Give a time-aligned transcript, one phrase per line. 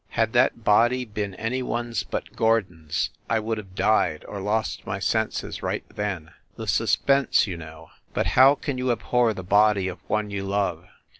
[0.17, 4.41] Had that body been any one s but Gordon s, I would have died, or
[4.41, 6.31] lost my senses right then.
[6.55, 7.91] The suspense, you know.
[8.11, 10.87] But how can you abhor the body of one you love